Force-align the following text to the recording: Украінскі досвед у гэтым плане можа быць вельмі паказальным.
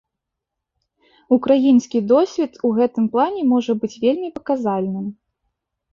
Украінскі 1.35 2.01
досвед 2.13 2.57
у 2.69 2.73
гэтым 2.79 3.05
плане 3.17 3.41
можа 3.53 3.71
быць 3.85 3.95
вельмі 4.07 4.29
паказальным. 4.39 5.05